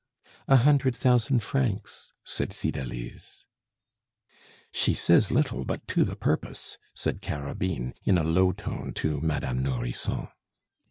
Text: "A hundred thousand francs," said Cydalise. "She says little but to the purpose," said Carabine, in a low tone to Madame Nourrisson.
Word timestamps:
"A 0.47 0.57
hundred 0.57 0.95
thousand 0.95 1.43
francs," 1.43 2.11
said 2.23 2.53
Cydalise. 2.53 3.45
"She 4.71 4.95
says 4.95 5.29
little 5.31 5.63
but 5.63 5.87
to 5.89 6.03
the 6.03 6.15
purpose," 6.15 6.79
said 6.95 7.21
Carabine, 7.21 7.93
in 8.03 8.17
a 8.17 8.23
low 8.23 8.51
tone 8.51 8.93
to 8.95 9.21
Madame 9.21 9.61
Nourrisson. 9.61 10.29